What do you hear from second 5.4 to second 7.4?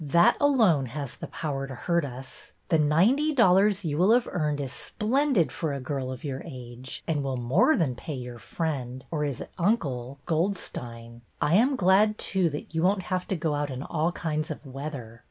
for a girl of your age, and will